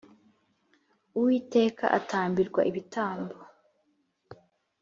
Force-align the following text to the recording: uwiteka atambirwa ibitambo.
uwiteka 1.19 1.85
atambirwa 1.97 2.61
ibitambo. 2.69 3.35